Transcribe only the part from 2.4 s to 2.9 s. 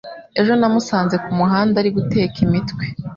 imitwe.